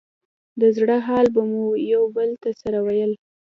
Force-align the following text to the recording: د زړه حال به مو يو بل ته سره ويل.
د 0.59 0.61
زړه 0.77 0.97
حال 1.07 1.25
به 1.35 1.41
مو 1.51 1.65
يو 1.93 2.03
بل 2.15 2.29
ته 2.41 2.49
سره 2.61 2.79
ويل. 2.87 3.11